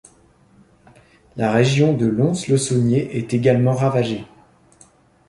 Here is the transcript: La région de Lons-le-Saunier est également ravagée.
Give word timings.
La 1.37 1.51
région 1.51 1.93
de 1.95 2.07
Lons-le-Saunier 2.07 3.19
est 3.19 3.35
également 3.35 3.73
ravagée. 3.73 4.25